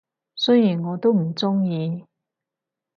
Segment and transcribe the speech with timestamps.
[0.35, 2.03] 雖然我都唔鍾意